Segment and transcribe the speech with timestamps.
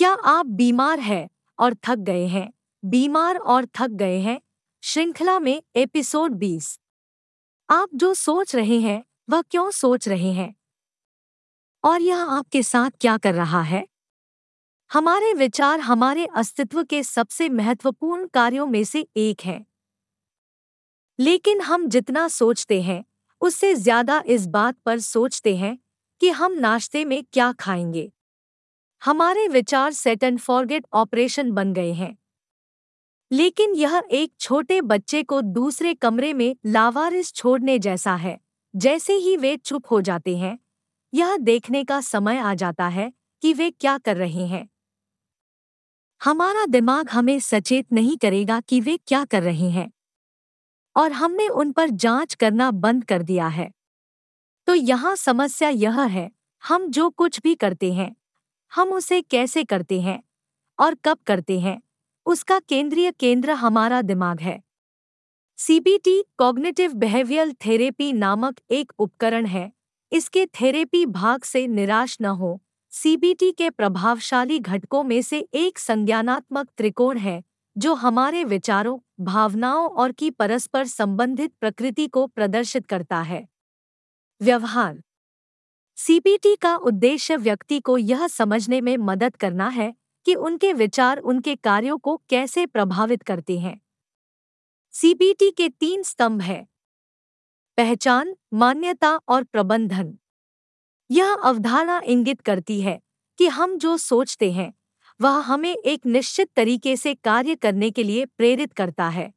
[0.00, 2.52] क्या आप बीमार हैं और थक गए हैं?
[2.84, 4.40] बीमार और थक गए हैं?
[4.82, 6.80] श्रृंखला में एपिसोड 20
[7.70, 10.54] आप जो सोच रहे हैं, वह क्यों सोच रहे हैं?
[11.84, 13.86] और यह आपके साथ क्या कर रहा है?
[14.92, 19.66] हमारे विचार हमारे अस्तित्व के सबसे महत्वपूर्ण कार्यों में से एक है।
[21.20, 23.04] लेकिन हम जितना सोचते हैं,
[23.40, 25.78] उससे ज़्यादा इस बात पर सोचते हैं
[26.20, 28.12] कि हम नाश्ते में क्या खाएँगे।
[29.04, 32.18] हमारे विचार सेट एंड फॉरगेट ऑपरेशन बन गए हैं।
[33.32, 38.40] लेकिन यह एक छोटे बच्चे को दूसरे कमरे में लावारिस छोड़ने जैसा है,
[38.76, 40.58] जैसे ही वे चुप हो जाते हैं,
[41.14, 44.68] यह देखने का समय आ जाता है कि वे क्या कर रहे हैं।
[46.24, 49.92] हमारा दिमाग हमें सचेत नहीं करेगा कि वे क्या कर रहे हैं।
[50.96, 53.70] और हमने उन पर जाँच करना बंद कर दिया है।
[54.66, 56.30] तो यहाँ समस्या यह है,
[56.64, 58.16] हम जो कुछ भी करते हैं
[58.72, 60.22] हम उसे कैसे करते हैं
[60.78, 61.82] और कब करते हैं,
[62.26, 64.62] उसका केंद्रीय केंद्र हमारा दिमाग है।
[65.58, 69.72] सीबीटी कॉग्निटिव बिहेवियल थेरेपी नामक एक उपकरण है।
[70.12, 76.68] इसके थेरेपी भाग से निराश न हो। सीबीटी के प्रभावशाली घटकों में से एक संज्ञानात्मक
[76.76, 77.42] त्रिकोण है,
[77.76, 83.48] जो हमारे विचारों, भावनाओं और की परस्पर संबंधित प्रकृति को प्रदर्शित करता है।
[84.40, 85.02] व्यवहार
[86.00, 91.56] सीपीटी का उद्देश्य व्यक्ति को यह समझने में मदद करना है कि उनके विचार उनके
[91.56, 93.80] कार्यों को कैसे प्रभावित करते हैं।
[94.92, 96.68] सीपीटी के तीन स्तंभ हैं।
[97.76, 100.18] पहचान, मान्यता और प्रबंधन।
[101.10, 103.00] यह अवधारणा इंगित करती है
[103.38, 104.74] कि हम जो सोचते हैं,
[105.20, 109.32] वह हमें एक निश्चित तरीके से कार्य करने के लिए प्रेरित करता है।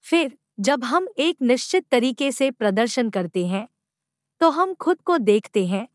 [0.00, 3.68] फिर, जब हम एक निश्चित तरीके से प्रदर्शन करते हैं
[4.40, 5.88] तो हम खुद को देखते हैं,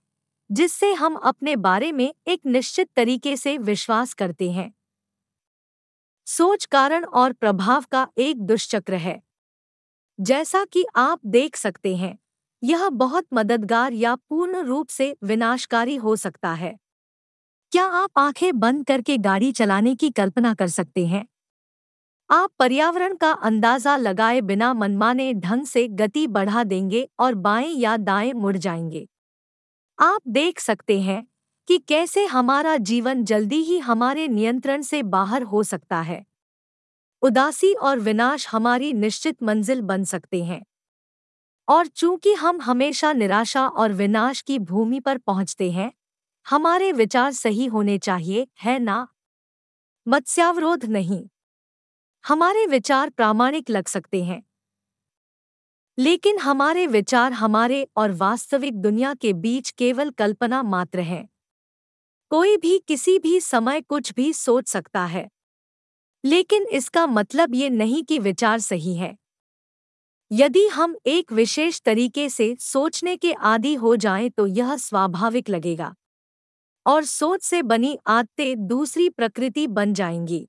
[0.50, 4.74] जिससे हम अपने बारे में एक निश्चित तरीके से विश्वास करते हैं।
[6.28, 9.22] सोच कारण और प्रभाव का एक दुष्चक्र है।
[10.20, 12.17] जैसा कि आप देख सकते हैं,
[12.64, 16.76] यह बहुत मददगार या पूर्ण रूप से विनाशकारी हो सकता है।
[17.72, 21.26] क्या आप आँखें बंद करके गाड़ी चलाने की कल्पना कर सकते हैं?
[22.30, 27.97] आप पर्यावरण का अंदाज़ा लगाए बिना मनमाने ढंग से गति बढ़ा देंगे और बाएँ या
[27.97, 29.08] दाएँ मुड़ जाएँगे।
[29.99, 31.27] आप देख सकते हैं
[31.67, 36.25] कि कैसे हमारा जीवन जल्दी ही हमारे नियंत्रण से बाहर हो सकता है।
[37.23, 40.65] उदासी और विनाश हमारी निश्चित मंजिल बन सकते हैं।
[41.67, 45.92] और चूँकि हम हमेशा निराशा और विनाश की भूमि पर पहुँचते हैं,
[46.45, 49.07] हमारे विचार सही होने चाहिए, है ना?
[50.07, 51.27] मत्स्यावरोध नहीं।
[52.25, 54.43] हमारे विचार प्रामाणिक लग सकते हैं।
[55.97, 61.30] लेकिन हमारे विचार हमारे और वास्तविक दुनिया के बीच केवल कल्पना मात्र हैं।
[62.30, 65.30] कोई भी किसी भी समय कुछ भी सोच सकता है।
[66.25, 69.17] लेकिन इसका मतलब ये नहीं कि विचार सही है।
[70.31, 75.95] यदि हम एक विशेष तरीके से सोचने के आदि हो जाएँ तो यह स्वाभाविक लगेगा।
[76.86, 80.47] और सोच से बनी आदतें दूसरी प्रकृति बन जाएँगी।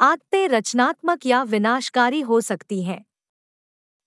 [0.00, 3.04] आदतें रचनात्मक या विनाशकारी हो सकती हैं।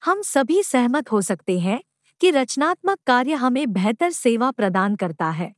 [0.04, 1.82] हम सभी सहमत हो सकते हैं
[2.22, 5.56] कि रचनात्मक कार्य हमें बेहतर सेवा प्रदान करता है।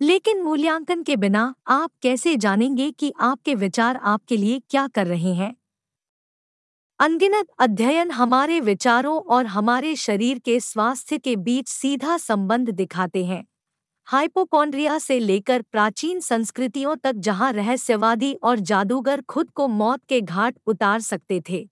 [0.00, 5.34] लेकिन मूल्यांकन के बिना आप कैसे जानेंगे कि आपके विचार आपके लिए क्या कर रहे
[5.34, 5.56] हैं?
[7.00, 13.47] अनगिनत अध्ययन हमारे विचारों और हमारे शरीर के स्वास्थ्य के बीच सीधा संबंध दिखाते हैं।
[14.08, 20.54] हाइपोकॉन्ड्रिया से लेकर प्राचीन संस्कृतियों तक जहाँ रहस्यवादी और जादूगर खुद को मौत के घाट
[20.66, 21.68] उतार सकते थे।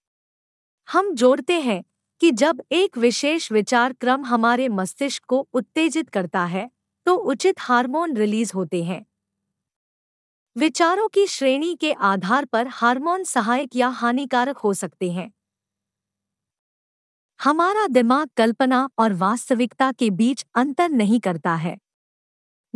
[0.88, 1.82] हम जोड़ते हैं
[2.20, 6.68] कि जब एक विशेष विचार क्रम हमारे मस्तिष्क को उत्तेजित करता है
[7.06, 9.04] तो उचित हार्मोन रिलीज़ होते हैं।
[10.56, 15.30] विचारों की श्रेणी के आधार पर हार्मोन सहायक या हानिकारक हो सकते हैं।
[17.40, 21.76] हमारा दिमाग कल्पना और वास्तविकता के बीच अंतर नहीं करता है।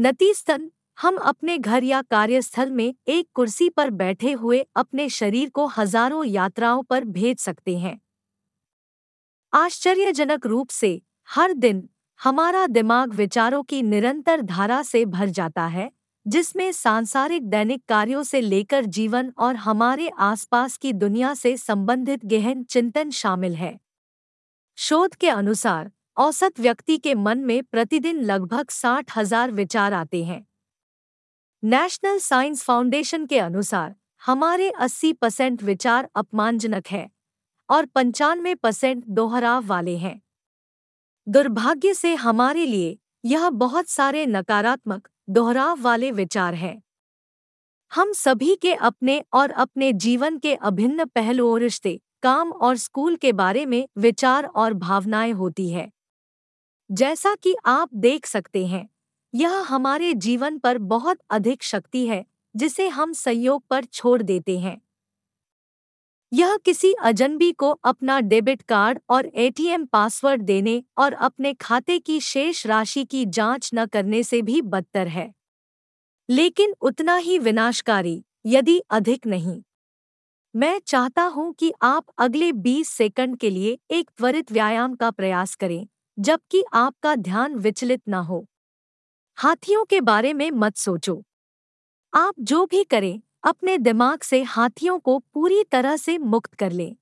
[0.00, 5.66] नतीजतन हम अपने घर या कार्यस्थल में एक कुर्सी पर बैठे हुए अपने शरीर को
[5.66, 8.00] हज़ारों यात्राओं पर भेज सकते हैं।
[9.54, 11.88] आश्चर्यजनक रूप से, हर दिन,
[12.20, 15.90] हमारा दिमाग विचारों की निरंतर धारा से भर जाता है,
[16.26, 22.64] जिसमें सांसारिक दैनिक कार्यों से लेकर जीवन और हमारे आसपास की दुनिया से संबंधित गहन
[22.64, 23.80] चिंतन शामिल है।
[24.76, 30.46] शोध के अनुसार औसत व्यक्ति के मन में प्रतिदिन लगभग साठ हज़ार विचार आते हैं।
[31.62, 33.94] नेशनल साइंस फाउंडेशन के अनुसार,
[34.26, 37.10] हमारे 80 परसेंट विचार अपमानजनक है
[37.68, 40.20] और पंचानवे परसेंट दोहराव वाले हैं।
[41.26, 46.82] दुर्भाग्य से हमारे लिए यह बहुत सारे नकारात्मक, दोहराव वाले विचार हैं।
[47.92, 53.32] हम सभी के अपने और अपने जीवन के अभिन्न पहलुओं, रिश्ते, काम और स्कूल के
[53.32, 55.90] बारे में विचार और भावनाएँ होती है।
[56.90, 58.88] जैसा कि आप देख सकते हैं,
[59.34, 62.24] यह हमारे जीवन पर बहुत अधिक शक्ति है,
[62.56, 64.80] जिसे हम संयोग पर छोड़ देते हैं।
[66.32, 72.20] यह किसी अजनबी को अपना डेबिट कार्ड और एटीएम पासवर्ड देने और अपने खाते की
[72.20, 75.34] शेष राशि की जाँच न करने से भी बदतर है।
[76.30, 79.62] लेकिन उतना ही विनाशकारी, यदि अधिक नहीं।
[80.56, 85.54] मैं चाहता हूँ कि आप अगले 20 सेकंड के लिए एक त्वरित व्यायाम का प्रयास
[85.54, 85.86] करें।
[86.20, 88.46] जबकि आपका ध्यान विचलित न हो।
[89.36, 91.22] हाथियों के बारे में मत सोचो।
[92.14, 96.96] आप जो भी करें, अपने दिमाग से हाथियों को पूरी तरह से मुक्त कर लें।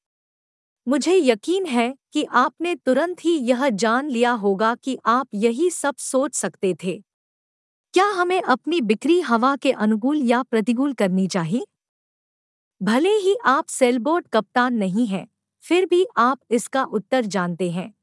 [0.89, 5.97] मुझे यकीन है कि आपने तुरंत ही यह जान लिया होगा कि आप यही सब
[5.97, 7.05] सोच सकते थे।
[7.93, 11.67] क्या हमें अपनी बिक्री हवा के अनुकूल या प्रतिकूल करनी चाहिए?
[12.83, 15.29] भले ही आप सेलबोट कप्तान नहीं हैं,
[15.61, 17.98] फिर भी आप इसका उत्तर जानते हैं।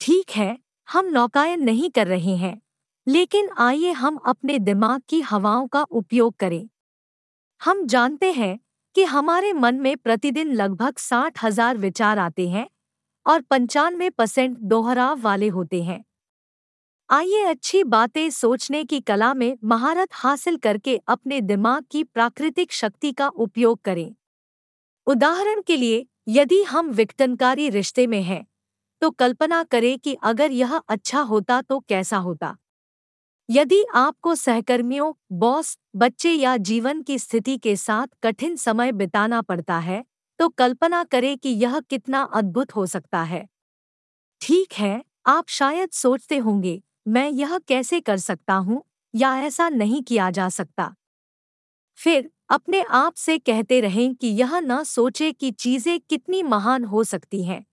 [0.00, 0.58] ठीक है,
[0.88, 2.60] हम नौकायन नहीं कर रहे हैं,
[3.06, 6.68] लेकिन आइए हम अपने दिमाग की हवाओं का उपयोग करें।
[7.60, 8.58] हम जानते हैं
[8.96, 12.66] कि हमारे मन में प्रतिदिन लगभग साठ हज़ार विचार आते हैं
[13.26, 16.04] और पंचानवे परसेंट दोहराव वाले होते हैं।
[17.10, 23.12] आइए अच्छी बातें सोचने की कला में महारत हासिल करके अपने दिमाग की प्राकृतिक शक्ति
[23.12, 24.14] का उपयोग करें।
[25.06, 28.44] उदाहरण के लिए, यदि हम विघटनकारी रिश्ते में हैं
[29.04, 32.54] तो कल्पना करें कि अगर यह अच्छा होता तो कैसा होता।
[33.48, 39.78] यदि आपको सहकर्मियों, बॉस, बच्चे या जीवन की स्थिति के साथ कठिन समय बिताना पड़ता
[39.80, 40.04] है
[40.40, 43.46] तो कल्पना करें कि यह कितना अद्भुत हो सकता है।
[44.40, 48.82] ठीक है, आप शायद सोचते होंगे, मैं यह कैसे कर सकता हूँ,
[49.14, 50.94] या ऐसा नहीं किया जा सकता।
[51.98, 57.04] फिर, अपने आप से कहते रहें कि यह न सोचे कि चीज़ें कितनी महान हो
[57.04, 57.64] सकती हैं।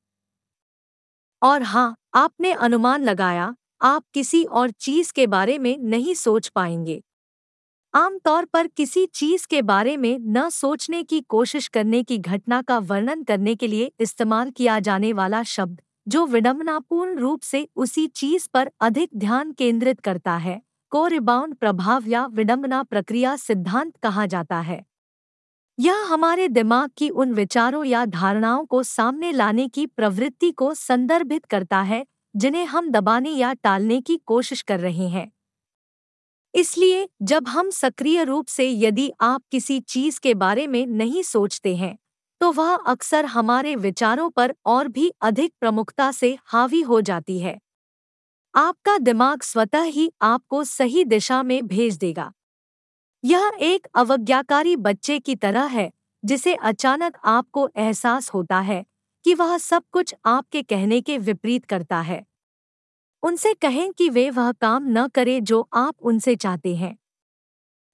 [1.42, 7.02] और हाँ आपने अनुमान लगाया, आप किसी और चीज़ के बारे में नहीं सोच पाएँगे।
[7.94, 12.78] आमतौर पर किसी चीज़ के बारे में न सोचने की कोशिश करने की घटना का
[12.82, 18.48] वर्णन करने के लिए इस्तेमाल किया जाने वाला शब्द, जो विडम्बनापूर्ण रूप से उसी चीज़
[18.54, 20.62] पर अधिक ध्यान केंद्रित करता है
[20.92, 24.84] को रिबाउंड प्रभाव या विडम्बना प्रक्रिया सिद्धांत कहा जाता है।
[25.82, 31.46] यह हमारे दिमाग की उन विचारों या धारणाओं को सामने लाने की प्रवृत्ति को संदर्भित
[31.46, 32.06] करता है,
[32.36, 35.32] जिन्हें हम दबाने या टालने की कोशिश कर रहे हैं।
[36.54, 41.76] इसलिए, जब हम सक्रिय रूप से यदि आप किसी चीज़ के बारे में नहीं सोचते
[41.76, 41.98] हैं
[42.42, 47.58] तो वह अक्सर हमारे विचारों पर और भी अधिक प्रमुखता से हावी हो जाती है।
[48.54, 52.32] आपका दिमाग स्वतः ही आपको सही दिशा में भेज देगा।
[53.24, 55.90] यह एक अवज्ञाकारी बच्चे की तरह है,
[56.24, 58.84] जिसे अचानक आपको एहसास होता है
[59.26, 62.24] कि वह सब कुछ आपके कहने के विपरीत करता है।
[63.24, 66.98] उनसे कहें कि वे वह काम न करें जो आप उनसे चाहते हैं।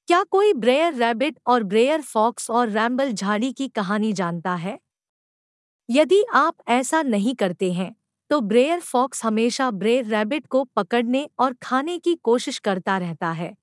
[0.08, 4.78] क्या कोई ब्रेयर रैबिट और ब्रेयर फॉक्स और रैम्बल झाड़ी की कहानी जानता है?
[5.90, 7.96] यदि आप ऐसा नहीं करते हैं
[8.32, 13.56] तो ब्रेयर फॉक्स हमेशा ब्रेयर रैबिट को पकड़ने और खाने की कोशिश करता रहता है।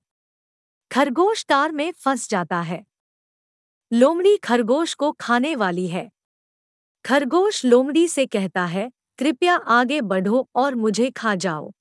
[0.91, 2.85] खरगोश तार में फंस जाता है।
[3.93, 6.11] लोमड़ी खरगोश को खाने वाली है।
[7.05, 11.71] खरगोश लोमड़ी से कहता है, कृपया आगे बढ़ो और मुझे खा जाओ।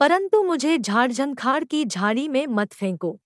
[0.00, 3.20] परंतु मुझे झाड़झंखाड़ की झाड़ी में मत फेंको।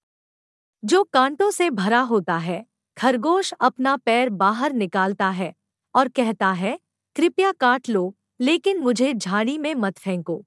[0.85, 2.67] जो कांटों से भरा होता है,
[2.99, 5.55] खरगोश अपना पैर बाहर निकालता है
[5.95, 6.79] और कहता है,
[7.17, 10.45] कृपया काट लो, लेकिन मुझे झाड़ी में मत फेंको।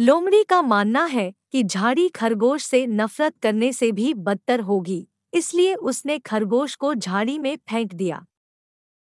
[0.00, 5.74] लोमड़ी का मानना है कि झाड़ी खरगोश से नफरत करने से भी बदतर होगी, इसलिए
[5.74, 8.24] उसने खरगोश को झाड़ी में फेंक दिया।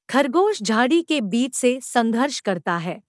[0.09, 3.01] खरगोश झाड़ी के बीच से संघर्ष करता है।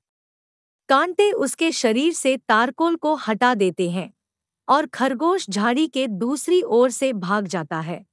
[0.90, 4.12] कांटे उसके शरीर से तारकोल को हटा देते हैं
[4.68, 8.04] और खरगोश झाड़ी के दूसरी ओर से भाग जाता है।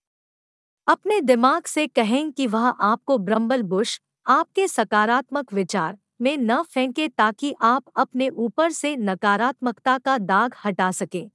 [0.87, 7.09] अपने दिमाग से कहें कि वह आपको ब्रम्बल बुश, आपके सकारात्मक विचार में न फेंके
[7.09, 11.31] ताकि आप अपने ऊपर से नकारात्मकता का दाग हटा सकें।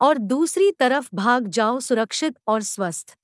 [0.00, 3.18] और दूसरी तरफ़ भाग जाओ सुरक्षित और स्वस्थ।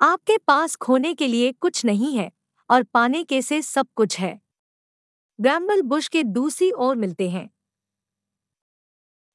[0.00, 2.32] आपके पास खोने के लिए कुछ नहीं है
[2.70, 4.40] और पाने के से सब कुछ है।
[5.40, 7.50] ब्रैम्बल बुश के दूसरी ओर मिलते हैं।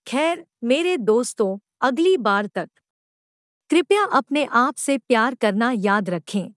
[0.07, 2.69] खैर, मेरे दोस्तों, अगली बार तक।
[3.69, 6.53] कृपया अपने आप से प्यार करना याद रखें।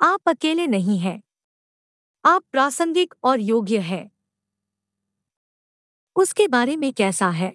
[0.00, 1.22] आप अकेले नहीं हैं।
[2.24, 4.10] आप प्रासंगिक और योग्य हैं।
[6.16, 7.52] उसके बारे में कैसा है?